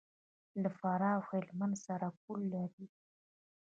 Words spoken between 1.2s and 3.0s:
هلمند سره پوله لري.